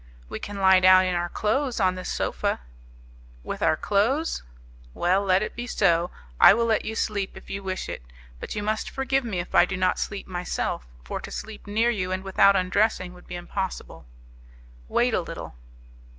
[0.29, 2.61] "We can lie down in our clothes on this sofa."
[3.43, 4.41] "With our clothes!
[4.95, 8.01] Well, let it be so; I will let you sleep, if you wish it;
[8.39, 11.91] but you must forgive me if I do not sleep myself; for to sleep near
[11.91, 14.07] you and without undressing would be impossible."
[14.89, 15.55] "Wait a little."